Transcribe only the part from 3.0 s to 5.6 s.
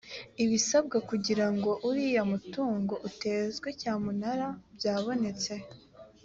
utezwe cya munara byabonetse